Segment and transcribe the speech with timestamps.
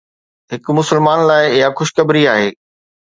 [0.53, 2.49] هڪ مسلمان لاءِ اها خوشخبري آهي.